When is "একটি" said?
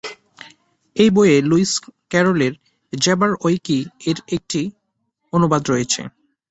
4.35-4.61